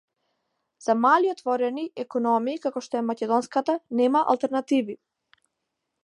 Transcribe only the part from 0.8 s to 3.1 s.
За мали отворени економии како што е